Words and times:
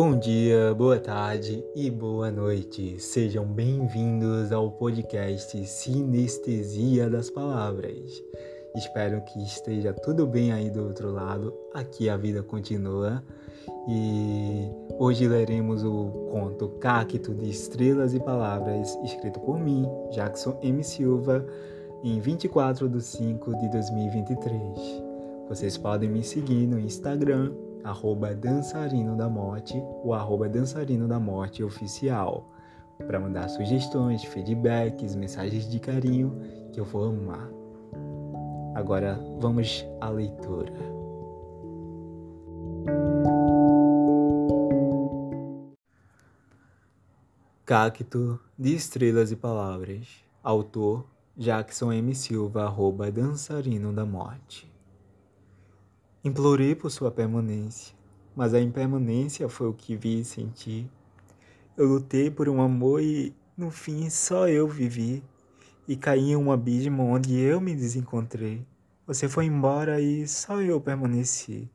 Bom 0.00 0.16
dia, 0.16 0.72
boa 0.74 1.00
tarde 1.00 1.64
e 1.74 1.90
boa 1.90 2.30
noite. 2.30 3.00
Sejam 3.00 3.44
bem-vindos 3.44 4.52
ao 4.52 4.70
podcast 4.70 5.66
Sinestesia 5.66 7.10
das 7.10 7.28
Palavras. 7.28 8.22
Espero 8.76 9.20
que 9.22 9.42
esteja 9.42 9.92
tudo 9.92 10.24
bem 10.24 10.52
aí 10.52 10.70
do 10.70 10.84
outro 10.84 11.10
lado. 11.10 11.52
Aqui 11.74 12.08
a 12.08 12.16
vida 12.16 12.44
continua. 12.44 13.24
E 13.88 14.70
hoje 15.00 15.26
leremos 15.26 15.82
o 15.82 16.28
conto 16.30 16.68
Cacto 16.78 17.34
de 17.34 17.50
Estrelas 17.50 18.14
e 18.14 18.20
Palavras, 18.20 18.96
escrito 19.02 19.40
por 19.40 19.58
mim, 19.58 19.84
Jackson 20.12 20.60
M. 20.62 20.84
Silva, 20.84 21.44
em 22.04 22.20
24 22.20 22.88
de 22.88 23.02
5 23.02 23.58
de 23.58 23.68
2023. 23.68 24.62
Vocês 25.48 25.76
podem 25.76 26.08
me 26.08 26.22
seguir 26.22 26.68
no 26.68 26.78
Instagram, 26.78 27.50
arroba 27.84 28.34
dançarino 28.34 29.16
da 29.16 29.28
morte 29.28 29.76
ou 30.04 30.14
arroba 30.14 30.48
dançarino 30.48 31.06
da 31.06 31.18
morte 31.18 31.62
oficial, 31.62 32.48
para 33.06 33.20
mandar 33.20 33.48
sugestões, 33.48 34.24
feedbacks, 34.24 35.14
mensagens 35.14 35.68
de 35.68 35.78
carinho 35.78 36.40
que 36.72 36.80
eu 36.80 36.84
vou 36.84 37.04
amar. 37.04 37.48
Agora 38.74 39.18
vamos 39.40 39.84
à 40.00 40.08
leitura. 40.08 40.72
Cacto 47.64 48.40
de 48.58 48.74
Estrelas 48.74 49.30
e 49.30 49.36
Palavras. 49.36 50.24
Autor 50.42 51.04
Jackson 51.36 51.92
M. 51.92 52.14
Silva, 52.14 52.64
arroba 52.64 53.12
dançarino 53.12 53.92
da 53.92 54.06
morte. 54.06 54.72
Implorei 56.28 56.74
por 56.74 56.90
sua 56.90 57.10
permanência, 57.10 57.94
mas 58.36 58.52
a 58.52 58.60
impermanência 58.60 59.48
foi 59.48 59.66
o 59.66 59.72
que 59.72 59.96
vi 59.96 60.20
e 60.20 60.24
senti. 60.26 60.86
Eu 61.74 61.86
lutei 61.86 62.30
por 62.30 62.50
um 62.50 62.60
amor 62.60 63.02
e, 63.02 63.34
no 63.56 63.70
fim, 63.70 64.10
só 64.10 64.46
eu 64.46 64.68
vivi. 64.68 65.24
E 65.88 65.96
caí 65.96 66.32
em 66.32 66.36
um 66.36 66.52
abismo 66.52 67.02
onde 67.02 67.34
eu 67.40 67.62
me 67.62 67.74
desencontrei. 67.74 68.62
Você 69.06 69.26
foi 69.26 69.46
embora 69.46 70.02
e 70.02 70.28
só 70.28 70.60
eu 70.60 70.78
permaneci. 70.78 71.66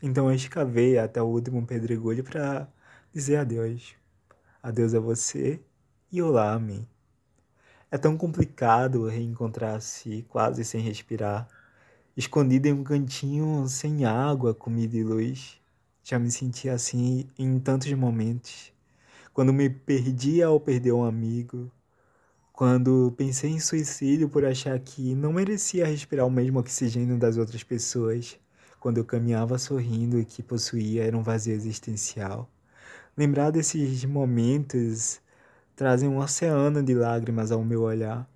Então 0.00 0.28
eu 0.28 0.36
escavei 0.36 0.96
até 0.96 1.20
o 1.20 1.26
último 1.26 1.66
pedregulho 1.66 2.22
para 2.22 2.68
dizer 3.12 3.38
adeus. 3.38 3.96
Adeus 4.62 4.94
a 4.94 5.00
você 5.00 5.60
e 6.12 6.22
olá 6.22 6.52
a 6.52 6.60
mim. 6.60 6.86
É 7.90 7.98
tão 7.98 8.16
complicado 8.16 9.08
reencontrar-se 9.08 10.24
quase 10.28 10.64
sem 10.64 10.80
respirar 10.80 11.48
escondida 12.16 12.68
em 12.68 12.72
um 12.72 12.84
cantinho 12.84 13.66
sem 13.68 14.04
água, 14.04 14.54
comida 14.54 14.96
e 14.96 15.02
luz. 15.02 15.60
Já 16.02 16.18
me 16.18 16.30
senti 16.30 16.68
assim 16.68 17.28
em 17.38 17.58
tantos 17.58 17.92
momentos. 17.92 18.72
Quando 19.32 19.52
me 19.52 19.68
perdi 19.68 20.42
ao 20.42 20.60
perder 20.60 20.92
um 20.92 21.04
amigo, 21.04 21.70
quando 22.52 23.12
pensei 23.16 23.50
em 23.50 23.58
suicídio 23.58 24.28
por 24.28 24.44
achar 24.44 24.78
que 24.78 25.14
não 25.14 25.32
merecia 25.32 25.86
respirar 25.86 26.26
o 26.26 26.30
mesmo 26.30 26.60
oxigênio 26.60 27.18
das 27.18 27.36
outras 27.36 27.64
pessoas, 27.64 28.38
quando 28.78 28.98
eu 28.98 29.04
caminhava 29.04 29.58
sorrindo 29.58 30.20
e 30.20 30.24
que 30.24 30.42
possuía 30.42 31.04
era 31.04 31.16
um 31.16 31.22
vazio 31.22 31.54
existencial. 31.54 32.48
Lembrar 33.16 33.50
desses 33.50 34.04
momentos 34.04 35.20
trazem 35.74 36.08
um 36.08 36.18
oceano 36.18 36.82
de 36.82 36.94
lágrimas 36.94 37.50
ao 37.50 37.64
meu 37.64 37.82
olhar. 37.82 38.28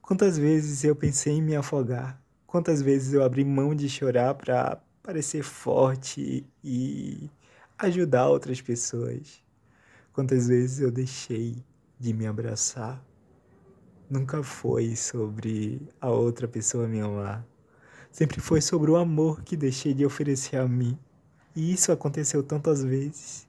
Quantas 0.00 0.38
vezes 0.38 0.82
eu 0.82 0.96
pensei 0.96 1.34
em 1.34 1.42
me 1.42 1.54
afogar, 1.54 2.21
Quantas 2.52 2.82
vezes 2.82 3.14
eu 3.14 3.24
abri 3.24 3.46
mão 3.46 3.74
de 3.74 3.88
chorar 3.88 4.34
para 4.34 4.78
parecer 5.02 5.42
forte 5.42 6.46
e 6.62 7.30
ajudar 7.78 8.28
outras 8.28 8.60
pessoas. 8.60 9.42
Quantas 10.12 10.48
vezes 10.48 10.80
eu 10.80 10.90
deixei 10.90 11.64
de 11.98 12.12
me 12.12 12.26
abraçar. 12.26 13.02
Nunca 14.10 14.42
foi 14.42 14.94
sobre 14.96 15.80
a 15.98 16.10
outra 16.10 16.46
pessoa 16.46 16.86
me 16.86 17.00
amar. 17.00 17.42
Sempre 18.10 18.38
foi 18.38 18.60
sobre 18.60 18.90
o 18.90 18.96
amor 18.96 19.40
que 19.42 19.56
deixei 19.56 19.94
de 19.94 20.04
oferecer 20.04 20.56
a 20.58 20.68
mim. 20.68 20.98
E 21.56 21.72
isso 21.72 21.90
aconteceu 21.90 22.42
tantas 22.42 22.84
vezes. 22.84 23.48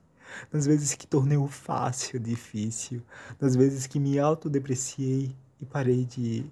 Nas 0.49 0.65
vezes 0.65 0.95
que 0.95 1.05
tornei 1.05 1.37
o 1.37 1.49
fácil 1.49 2.21
difícil, 2.21 3.03
nas 3.37 3.53
vezes 3.53 3.85
que 3.85 3.99
me 3.99 4.17
autodepreciei 4.17 5.35
e 5.59 5.65
parei 5.65 6.05
de 6.05 6.45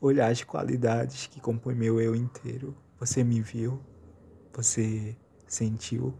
olhar 0.00 0.30
as 0.30 0.42
qualidades 0.42 1.26
que 1.26 1.40
compõem 1.40 1.74
meu 1.74 2.00
eu 2.00 2.14
inteiro. 2.14 2.74
Você 2.98 3.22
me 3.22 3.40
viu, 3.40 3.80
você 4.52 5.16
sentiu. 5.46 6.14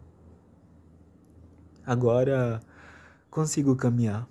Agora 1.85 2.61
consigo 3.31 3.77
caminhar. 3.77 4.29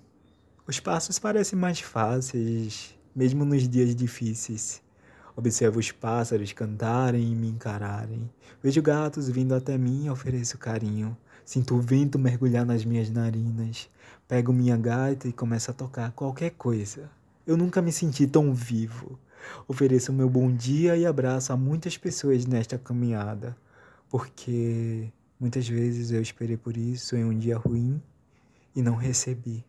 Os 0.66 0.80
passos 0.80 1.18
parecem 1.18 1.58
mais 1.58 1.80
fáceis, 1.80 2.96
mesmo 3.14 3.44
nos 3.44 3.68
dias 3.68 3.94
difíceis. 3.94 4.82
Observo 5.36 5.78
os 5.78 5.92
pássaros 5.92 6.52
cantarem 6.52 7.30
e 7.30 7.34
me 7.34 7.48
encararem. 7.48 8.30
Vejo 8.62 8.80
gatos 8.80 9.28
vindo 9.28 9.54
até 9.54 9.76
mim 9.76 10.06
e 10.06 10.10
ofereço 10.10 10.56
carinho. 10.56 11.16
Sinto 11.44 11.76
o 11.76 11.80
vento 11.80 12.18
mergulhar 12.18 12.64
nas 12.64 12.84
minhas 12.84 13.10
narinas. 13.10 13.88
Pego 14.26 14.52
minha 14.52 14.76
gaita 14.76 15.28
e 15.28 15.32
começo 15.32 15.70
a 15.70 15.74
tocar 15.74 16.10
qualquer 16.12 16.50
coisa. 16.50 17.10
Eu 17.46 17.56
nunca 17.56 17.82
me 17.82 17.92
senti 17.92 18.26
tão 18.26 18.52
vivo. 18.52 19.18
Ofereço 19.68 20.12
meu 20.12 20.28
bom 20.28 20.50
dia 20.52 20.96
e 20.96 21.04
abraço 21.04 21.52
a 21.52 21.56
muitas 21.56 21.96
pessoas 21.96 22.46
nesta 22.46 22.78
caminhada, 22.78 23.56
porque 24.08 25.12
muitas 25.38 25.68
vezes 25.68 26.10
eu 26.10 26.22
esperei 26.22 26.56
por 26.56 26.76
isso 26.76 27.16
em 27.16 27.24
um 27.24 27.36
dia 27.36 27.56
ruim 27.56 28.00
e 28.74 28.82
não 28.82 28.94
recebi. 28.96 29.64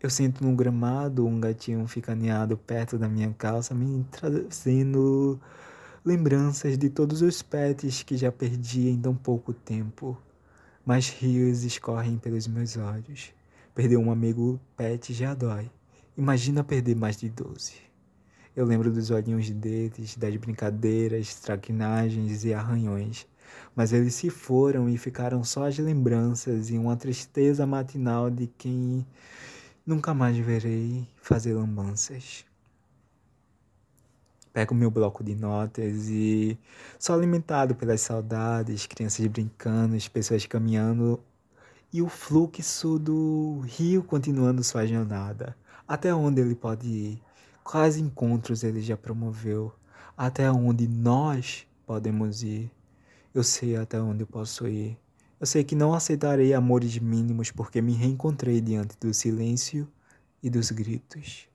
Eu 0.00 0.08
sinto 0.10 0.44
no 0.44 0.54
gramado 0.54 1.26
um 1.26 1.40
gatinho 1.40 1.84
ficaneado 1.88 2.56
perto 2.56 2.96
da 2.96 3.08
minha 3.08 3.32
calça, 3.32 3.74
me 3.74 4.04
trazendo 4.12 5.40
lembranças 6.04 6.78
de 6.78 6.88
todos 6.88 7.20
os 7.20 7.42
pets 7.42 8.04
que 8.04 8.16
já 8.16 8.30
perdi 8.30 8.88
em 8.88 9.00
tão 9.00 9.14
pouco 9.16 9.52
tempo. 9.52 10.16
Mas 10.86 11.08
rios 11.08 11.64
escorrem 11.64 12.16
pelos 12.16 12.46
meus 12.46 12.76
olhos. 12.76 13.32
Perder 13.74 13.96
um 13.96 14.12
amigo 14.12 14.60
pet 14.76 15.12
já 15.12 15.34
dói. 15.34 15.68
Imagina 16.18 16.64
perder 16.64 16.96
mais 16.96 17.16
de 17.16 17.30
12. 17.30 17.74
Eu 18.56 18.66
lembro 18.66 18.90
dos 18.90 19.08
olhinhos 19.08 19.48
deles, 19.50 20.16
das 20.16 20.34
brincadeiras, 20.34 21.36
traquinagens 21.36 22.44
e 22.44 22.52
arranhões. 22.52 23.24
Mas 23.72 23.92
eles 23.92 24.14
se 24.14 24.28
foram 24.28 24.88
e 24.88 24.98
ficaram 24.98 25.44
só 25.44 25.68
as 25.68 25.78
lembranças 25.78 26.70
e 26.70 26.76
uma 26.76 26.96
tristeza 26.96 27.64
matinal 27.64 28.28
de 28.30 28.48
quem 28.48 29.06
nunca 29.86 30.12
mais 30.12 30.36
verei 30.36 31.06
fazer 31.22 31.54
lambanças. 31.54 32.44
Pego 34.52 34.74
meu 34.74 34.90
bloco 34.90 35.22
de 35.22 35.36
notas 35.36 36.08
e 36.08 36.58
sou 36.98 37.14
alimentado 37.14 37.76
pelas 37.76 38.00
saudades, 38.00 38.86
crianças 38.86 39.24
brincando, 39.28 39.96
pessoas 40.10 40.44
caminhando 40.46 41.20
e 41.92 42.02
o 42.02 42.08
fluxo 42.08 42.98
do 42.98 43.60
rio 43.60 44.02
continuando 44.02 44.64
sua 44.64 44.84
jornada. 44.84 45.56
Até 45.88 46.14
onde 46.14 46.42
ele 46.42 46.54
pode 46.54 46.86
ir? 46.86 47.22
Quais 47.64 47.96
encontros 47.96 48.62
ele 48.62 48.82
já 48.82 48.94
promoveu? 48.94 49.72
Até 50.14 50.50
onde 50.52 50.86
nós 50.86 51.66
podemos 51.86 52.42
ir? 52.42 52.70
Eu 53.34 53.42
sei 53.42 53.74
até 53.74 53.98
onde 53.98 54.22
eu 54.22 54.26
posso 54.26 54.68
ir. 54.68 54.98
Eu 55.40 55.46
sei 55.46 55.64
que 55.64 55.74
não 55.74 55.94
aceitarei 55.94 56.52
amores 56.52 56.98
mínimos 56.98 57.50
porque 57.50 57.80
me 57.80 57.94
reencontrei 57.94 58.60
diante 58.60 58.98
do 59.00 59.14
silêncio 59.14 59.88
e 60.42 60.50
dos 60.50 60.70
gritos. 60.70 61.48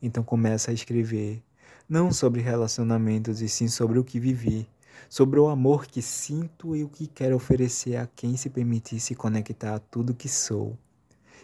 Então 0.00 0.24
começa 0.24 0.70
a 0.70 0.74
escrever, 0.74 1.42
não 1.86 2.10
sobre 2.10 2.40
relacionamentos 2.40 3.42
e 3.42 3.50
sim 3.50 3.68
sobre 3.68 3.98
o 3.98 4.04
que 4.04 4.18
vivi, 4.18 4.66
sobre 5.10 5.38
o 5.38 5.46
amor 5.46 5.84
que 5.84 6.00
sinto 6.00 6.74
e 6.74 6.82
o 6.82 6.88
que 6.88 7.06
quero 7.06 7.36
oferecer 7.36 7.96
a 7.96 8.06
quem 8.06 8.34
se 8.38 8.48
permitisse 8.48 9.14
conectar 9.14 9.74
a 9.74 9.78
tudo 9.78 10.14
que 10.14 10.28
sou. 10.28 10.74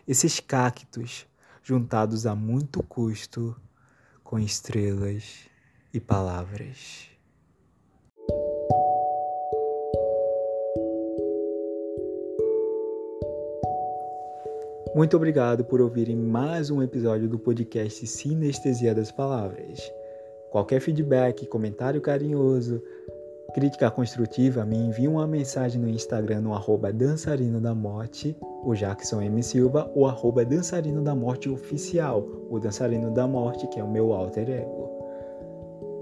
Esses 0.09 0.41
cactos 0.41 1.29
juntados 1.63 2.27
a 2.27 2.35
muito 2.35 2.83
custo 2.83 3.55
com 4.25 4.39
estrelas 4.39 5.49
e 5.93 6.01
palavras. 6.01 7.09
Muito 14.95 15.17
obrigado 15.17 15.65
por 15.65 15.81
ouvirem 15.81 16.17
mais 16.17 16.69
um 16.69 16.83
episódio 16.83 17.29
do 17.29 17.39
podcast 17.39 18.05
Sinestesia 18.07 18.93
das 18.93 19.13
Palavras. 19.13 19.81
Qualquer 20.51 20.81
feedback, 20.81 21.47
comentário 21.47 22.01
carinhoso, 22.01 22.83
Crítica 23.53 23.91
construtiva, 23.91 24.65
me 24.65 24.77
envie 24.77 25.09
uma 25.09 25.27
mensagem 25.27 25.81
no 25.81 25.89
Instagram 25.89 26.41
no 26.43 26.55
arroba 26.55 26.93
dançarino 26.93 27.61
da 27.61 27.75
morte, 27.75 28.37
o 28.65 28.75
Jackson 28.75 29.21
M. 29.23 29.43
Silva, 29.43 29.91
ou 29.95 30.07
arroba 30.07 30.45
dançarino 30.45 31.03
da 31.03 31.17
morte 31.17 31.49
oficial, 31.49 32.25
o 32.49 32.61
dançarino 32.61 33.11
da 33.11 33.27
morte, 33.27 33.67
que 33.67 33.81
é 33.81 33.85
o 33.85 33.91
meu 33.91 34.13
alter 34.13 34.49
ego. 34.49 34.89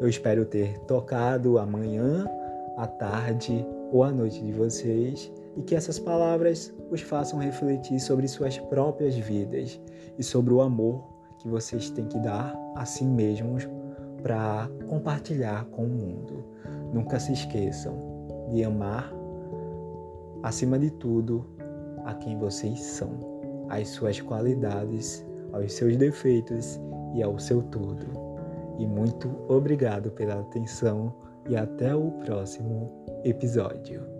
Eu 0.01 0.09
espero 0.09 0.45
ter 0.45 0.79
tocado 0.81 1.59
amanhã, 1.59 2.29
à 2.77 2.87
tarde 2.87 3.67
ou 3.91 4.05
à 4.05 4.11
noite 4.11 4.45
de 4.45 4.53
vocês 4.53 5.33
e 5.57 5.63
que 5.63 5.75
essas 5.75 5.99
palavras 5.99 6.73
os 6.91 7.01
façam 7.01 7.39
refletir 7.39 7.99
sobre 7.99 8.29
suas 8.29 8.59
próprias 8.59 9.17
vidas 9.17 9.81
e 10.19 10.23
sobre 10.23 10.53
o 10.53 10.61
amor 10.61 11.03
que 11.39 11.49
vocês 11.49 11.91
têm 11.91 12.07
que 12.07 12.19
dar 12.19 12.55
a 12.77 12.85
si 12.85 13.05
mesmos 13.05 13.67
para 14.23 14.69
compartilhar 14.89 15.65
com 15.67 15.85
o 15.85 15.89
mundo. 15.89 16.45
Nunca 16.93 17.19
se 17.19 17.33
esqueçam 17.33 17.95
de 18.51 18.65
amar, 18.65 19.13
acima 20.43 20.79
de 20.79 20.91
tudo, 20.91 21.45
a 22.05 22.15
quem 22.15 22.39
vocês 22.39 22.81
são, 22.81 23.11
as 23.69 23.89
suas 23.89 24.21
qualidades, 24.21 25.25
aos 25.53 25.73
seus 25.73 25.97
defeitos 25.97 26.81
e 27.15 27.23
ao 27.23 27.39
seu 27.39 27.63
tudo. 27.63 28.07
E 28.79 28.87
muito 28.87 29.31
obrigado 29.49 30.11
pela 30.11 30.41
atenção 30.41 31.13
e 31.49 31.57
até 31.57 31.95
o 31.95 32.11
próximo 32.13 32.91
episódio. 33.25 34.18